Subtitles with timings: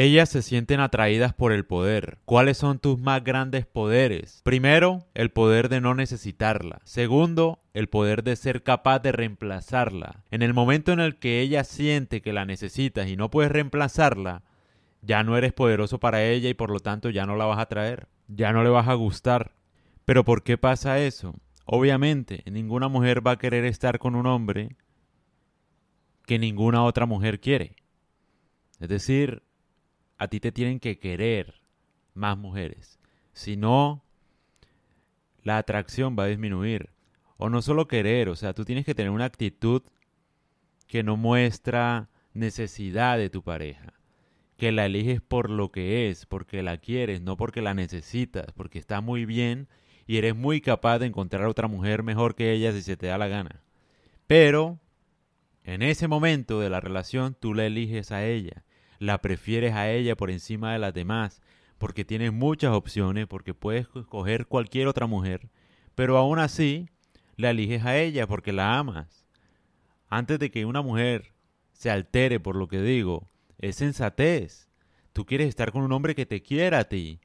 [0.00, 2.18] Ellas se sienten atraídas por el poder.
[2.24, 4.42] ¿Cuáles son tus más grandes poderes?
[4.44, 6.78] Primero, el poder de no necesitarla.
[6.84, 10.22] Segundo, el poder de ser capaz de reemplazarla.
[10.30, 14.44] En el momento en el que ella siente que la necesitas y no puedes reemplazarla,
[15.02, 17.66] ya no eres poderoso para ella y por lo tanto ya no la vas a
[17.66, 18.06] traer.
[18.28, 19.50] Ya no le vas a gustar.
[20.04, 21.34] Pero ¿por qué pasa eso?
[21.64, 24.76] Obviamente, ninguna mujer va a querer estar con un hombre
[26.24, 27.74] que ninguna otra mujer quiere.
[28.78, 29.42] Es decir,
[30.18, 31.54] a ti te tienen que querer
[32.14, 32.98] más mujeres.
[33.32, 34.02] Si no,
[35.42, 36.90] la atracción va a disminuir.
[37.36, 39.82] O no solo querer, o sea, tú tienes que tener una actitud
[40.88, 43.94] que no muestra necesidad de tu pareja.
[44.56, 48.80] Que la eliges por lo que es, porque la quieres, no porque la necesitas, porque
[48.80, 49.68] está muy bien
[50.08, 53.18] y eres muy capaz de encontrar otra mujer mejor que ella si se te da
[53.18, 53.62] la gana.
[54.26, 54.80] Pero
[55.62, 58.64] en ese momento de la relación tú la eliges a ella
[58.98, 61.40] la prefieres a ella por encima de las demás,
[61.78, 65.48] porque tienes muchas opciones, porque puedes escoger cualquier otra mujer,
[65.94, 66.88] pero aún así
[67.36, 69.26] la eliges a ella porque la amas.
[70.08, 71.32] Antes de que una mujer
[71.72, 73.28] se altere por lo que digo,
[73.58, 74.68] es sensatez.
[75.12, 77.20] Tú quieres estar con un hombre que te quiera a ti,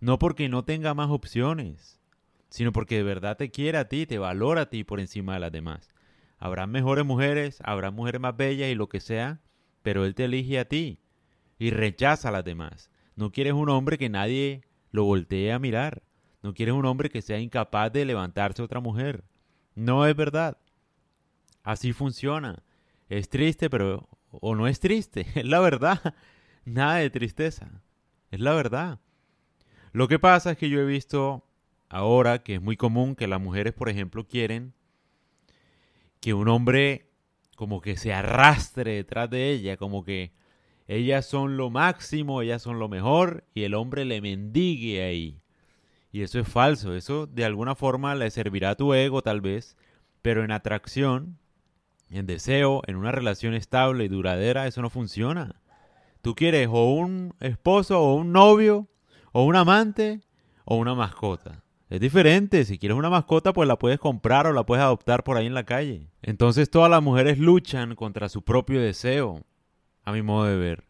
[0.00, 2.00] no porque no tenga más opciones,
[2.50, 5.40] sino porque de verdad te quiere a ti, te valora a ti por encima de
[5.40, 5.92] las demás.
[6.38, 9.40] Habrá mejores mujeres, habrá mujeres más bellas y lo que sea,
[9.82, 11.00] pero él te elige a ti
[11.58, 12.90] y rechaza a las demás.
[13.16, 16.02] No quieres un hombre que nadie lo voltee a mirar.
[16.42, 19.24] No quieres un hombre que sea incapaz de levantarse otra mujer.
[19.74, 20.58] No es verdad.
[21.62, 22.62] Así funciona.
[23.08, 24.08] Es triste, pero...
[24.30, 25.26] o no es triste.
[25.34, 26.14] Es la verdad.
[26.64, 27.82] Nada de tristeza.
[28.30, 29.00] Es la verdad.
[29.92, 31.44] Lo que pasa es que yo he visto
[31.88, 34.74] ahora que es muy común que las mujeres, por ejemplo, quieren
[36.20, 37.10] que un hombre
[37.56, 40.32] como que se arrastre detrás de ella, como que
[40.88, 45.42] ellas son lo máximo, ellas son lo mejor y el hombre le mendigue ahí.
[46.10, 49.76] Y eso es falso, eso de alguna forma le servirá a tu ego tal vez,
[50.22, 51.38] pero en atracción,
[52.08, 55.60] en deseo, en una relación estable y duradera, eso no funciona.
[56.22, 58.88] Tú quieres o un esposo o un novio
[59.32, 60.22] o un amante
[60.64, 61.62] o una mascota.
[61.90, 65.36] Es diferente, si quieres una mascota pues la puedes comprar o la puedes adoptar por
[65.36, 66.08] ahí en la calle.
[66.22, 69.44] Entonces todas las mujeres luchan contra su propio deseo
[70.08, 70.84] a mi modo de ver.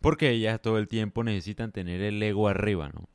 [0.00, 3.06] Porque ellas todo el tiempo necesitan tener el ego arriba, ¿no?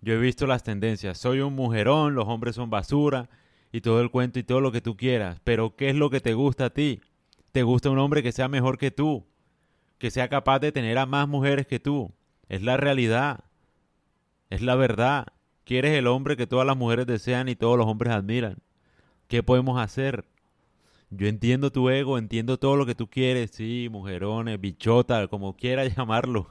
[0.00, 3.30] Yo he visto las tendencias, soy un mujerón, los hombres son basura
[3.70, 6.20] y todo el cuento y todo lo que tú quieras, pero ¿qué es lo que
[6.20, 7.00] te gusta a ti?
[7.52, 9.24] ¿Te gusta un hombre que sea mejor que tú?
[9.98, 12.12] Que sea capaz de tener a más mujeres que tú.
[12.48, 13.44] Es la realidad.
[14.50, 15.28] Es la verdad.
[15.64, 18.56] ¿Quieres el hombre que todas las mujeres desean y todos los hombres admiran?
[19.28, 20.24] ¿Qué podemos hacer?
[21.16, 25.94] Yo entiendo tu ego, entiendo todo lo que tú quieres, sí, mujerones, bichota, como quieras
[25.96, 26.50] llamarlo.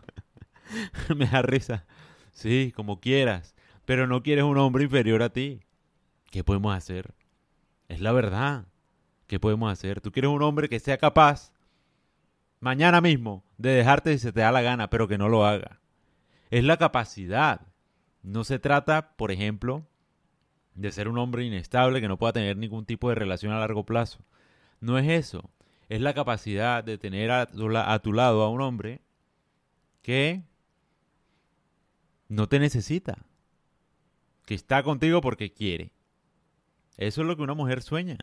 [1.15, 1.85] Me da risa.
[2.31, 3.55] Sí, como quieras.
[3.85, 5.59] Pero no quieres un hombre inferior a ti.
[6.31, 7.13] ¿Qué podemos hacer?
[7.89, 8.65] Es la verdad.
[9.27, 9.99] ¿Qué podemos hacer?
[9.99, 11.51] Tú quieres un hombre que sea capaz
[12.61, 15.81] mañana mismo de dejarte si se te da la gana, pero que no lo haga.
[16.51, 17.67] Es la capacidad.
[18.21, 19.85] No se trata, por ejemplo,
[20.73, 23.85] de ser un hombre inestable que no pueda tener ningún tipo de relación a largo
[23.85, 24.23] plazo.
[24.83, 25.49] No es eso.
[25.87, 28.99] Es la capacidad de tener a tu, lado a un hombre
[30.01, 30.43] que
[32.27, 33.25] no te necesita.
[34.45, 35.93] Que está contigo porque quiere.
[36.97, 38.17] Eso es lo que una mujer sueña,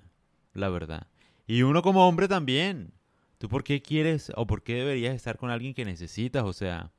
[0.53, 1.07] la verdad.
[1.47, 2.93] Y uno como hombre también.
[3.39, 6.45] ¿Tú por qué quieres o por qué deberías estar con alguien que necesitas?
[6.45, 6.93] O sea,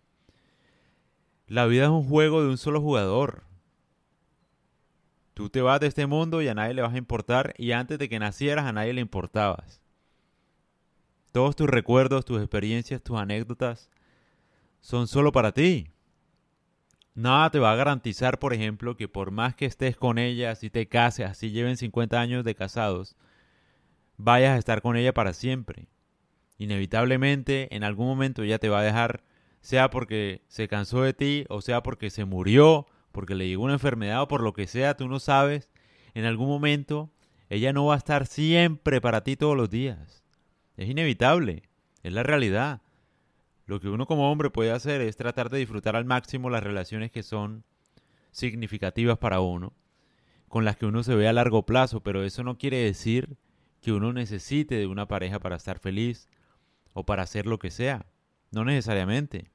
[1.45, 3.43] la vida es un juego de un solo jugador.
[5.41, 7.97] Tú te vas de este mundo y a nadie le vas a importar y antes
[7.97, 9.81] de que nacieras a nadie le importabas.
[11.31, 13.90] Todos tus recuerdos, tus experiencias, tus anécdotas
[14.81, 15.88] son solo para ti.
[17.16, 20.69] Nada te va a garantizar, por ejemplo, que por más que estés con ella, si
[20.69, 23.16] te cases, así lleven 50 años de casados,
[24.18, 25.88] vayas a estar con ella para siempre.
[26.59, 29.23] Inevitablemente, en algún momento ella te va a dejar,
[29.62, 33.73] sea porque se cansó de ti o sea porque se murió porque le llegó una
[33.73, 35.69] enfermedad o por lo que sea, tú no sabes,
[36.13, 37.11] en algún momento
[37.49, 40.23] ella no va a estar siempre para ti todos los días.
[40.78, 41.63] Es inevitable,
[42.02, 42.81] es la realidad.
[43.66, 47.11] Lo que uno como hombre puede hacer es tratar de disfrutar al máximo las relaciones
[47.11, 47.63] que son
[48.31, 49.73] significativas para uno,
[50.47, 53.37] con las que uno se ve a largo plazo, pero eso no quiere decir
[53.81, 56.29] que uno necesite de una pareja para estar feliz
[56.93, 58.05] o para hacer lo que sea.
[58.52, 59.49] No necesariamente.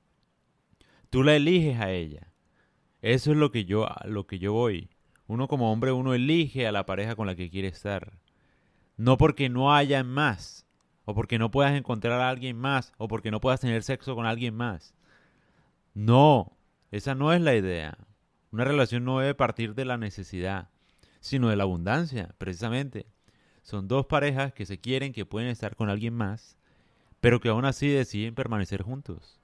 [1.11, 2.32] Tú la eliges a ella.
[3.06, 4.91] Eso es lo que yo, lo que yo voy.
[5.29, 8.19] Uno como hombre, uno elige a la pareja con la que quiere estar.
[8.97, 10.67] No porque no haya más,
[11.05, 14.26] o porque no puedas encontrar a alguien más, o porque no puedas tener sexo con
[14.26, 14.93] alguien más.
[15.94, 16.56] No,
[16.91, 17.97] esa no es la idea.
[18.50, 20.70] Una relación no debe partir de la necesidad,
[21.20, 23.06] sino de la abundancia, precisamente.
[23.62, 26.59] Son dos parejas que se quieren, que pueden estar con alguien más,
[27.20, 29.38] pero que aún así deciden permanecer juntos.